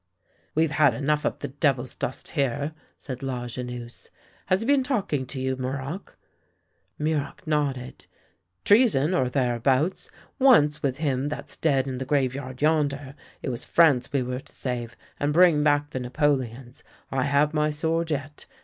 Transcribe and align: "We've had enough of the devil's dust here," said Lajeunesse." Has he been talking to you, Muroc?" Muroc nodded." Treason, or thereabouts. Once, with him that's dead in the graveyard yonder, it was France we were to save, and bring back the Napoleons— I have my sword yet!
"We've 0.55 0.71
had 0.71 0.95
enough 0.95 1.25
of 1.25 1.37
the 1.37 1.47
devil's 1.49 1.93
dust 1.95 2.29
here," 2.29 2.73
said 2.97 3.21
Lajeunesse." 3.21 4.09
Has 4.47 4.61
he 4.61 4.65
been 4.65 4.81
talking 4.81 5.27
to 5.27 5.39
you, 5.39 5.55
Muroc?" 5.55 6.17
Muroc 6.99 7.45
nodded." 7.45 8.07
Treason, 8.65 9.13
or 9.13 9.29
thereabouts. 9.29 10.09
Once, 10.39 10.81
with 10.81 10.97
him 10.97 11.27
that's 11.27 11.55
dead 11.55 11.85
in 11.87 11.99
the 11.99 12.05
graveyard 12.05 12.63
yonder, 12.63 13.13
it 13.43 13.49
was 13.49 13.63
France 13.63 14.11
we 14.11 14.23
were 14.23 14.39
to 14.39 14.53
save, 14.53 14.97
and 15.19 15.31
bring 15.33 15.61
back 15.63 15.91
the 15.91 15.99
Napoleons— 15.99 16.83
I 17.11 17.25
have 17.25 17.53
my 17.53 17.69
sword 17.69 18.09
yet! 18.09 18.47